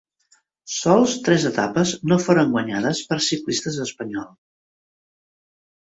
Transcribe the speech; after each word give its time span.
Sols 0.75 1.13
tres 1.27 1.45
etapes 1.49 1.93
no 2.11 2.19
foren 2.25 2.55
guanyades 2.55 3.05
per 3.11 3.21
ciclistes 3.29 3.81
espanyols. 3.87 4.39